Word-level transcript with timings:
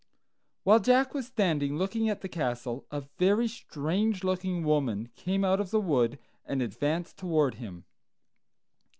While 0.63 0.79
Jack 0.79 1.13
was 1.13 1.27
standing 1.27 1.77
looking 1.77 2.09
at 2.09 2.21
the 2.21 2.27
castle, 2.27 2.87
a 2.89 3.01
very 3.19 3.47
strange 3.47 4.23
looking 4.23 4.63
woman 4.63 5.09
came 5.15 5.45
out 5.45 5.59
of 5.59 5.69
the 5.69 5.79
wood 5.79 6.17
and 6.43 6.59
advanced 6.59 7.19
toward 7.19 7.53
him. 7.61 7.85